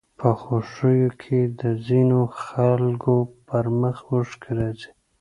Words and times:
په 0.19 0.29
خوښيو 0.41 1.09
کې 1.21 1.39
د 1.61 1.63
ځينو 1.87 2.19
خلکو 2.43 3.15
پر 3.47 3.65
مخ 3.79 3.97
اوښکې 4.11 4.51
راځي 4.57 4.89